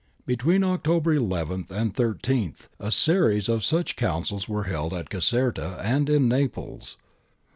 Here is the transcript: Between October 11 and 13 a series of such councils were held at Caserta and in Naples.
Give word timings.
Between 0.25 0.63
October 0.63 1.13
11 1.13 1.67
and 1.69 1.95
13 1.95 2.55
a 2.79 2.89
series 2.89 3.47
of 3.47 3.63
such 3.63 3.95
councils 3.95 4.49
were 4.49 4.63
held 4.63 4.95
at 4.95 5.11
Caserta 5.11 5.79
and 5.79 6.09
in 6.09 6.27
Naples. 6.27 6.97